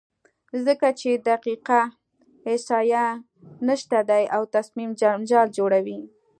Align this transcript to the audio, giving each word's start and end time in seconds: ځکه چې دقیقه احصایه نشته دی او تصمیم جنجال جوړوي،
ځکه 0.65 0.87
چې 0.99 1.09
دقیقه 1.29 1.81
احصایه 2.49 3.05
نشته 3.67 3.97
دی 4.09 4.23
او 4.35 4.41
تصمیم 4.55 4.89
جنجال 5.01 5.47
جوړوي، 5.57 5.99